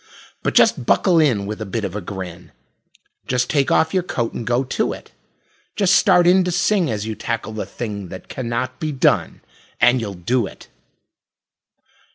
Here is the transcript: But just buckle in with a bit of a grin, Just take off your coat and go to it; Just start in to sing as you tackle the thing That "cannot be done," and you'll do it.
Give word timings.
But 0.41 0.55
just 0.55 0.87
buckle 0.87 1.19
in 1.19 1.45
with 1.45 1.61
a 1.61 1.65
bit 1.67 1.85
of 1.85 1.95
a 1.95 2.01
grin, 2.01 2.51
Just 3.27 3.51
take 3.51 3.69
off 3.69 3.93
your 3.93 4.01
coat 4.01 4.33
and 4.33 4.47
go 4.47 4.63
to 4.63 4.93
it; 4.93 5.11
Just 5.75 5.93
start 5.93 6.25
in 6.25 6.43
to 6.43 6.49
sing 6.51 6.89
as 6.89 7.05
you 7.05 7.13
tackle 7.13 7.53
the 7.53 7.67
thing 7.67 8.07
That 8.07 8.27
"cannot 8.27 8.79
be 8.79 8.91
done," 8.91 9.41
and 9.79 10.01
you'll 10.01 10.15
do 10.15 10.47
it. 10.47 10.69